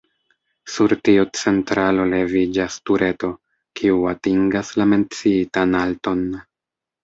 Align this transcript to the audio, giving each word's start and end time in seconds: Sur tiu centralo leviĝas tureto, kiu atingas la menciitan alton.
Sur 0.75 0.95
tiu 1.09 1.25
centralo 1.39 2.07
leviĝas 2.13 2.79
tureto, 2.91 3.31
kiu 3.83 4.03
atingas 4.15 4.75
la 4.83 4.91
menciitan 4.97 5.81
alton. 5.87 6.29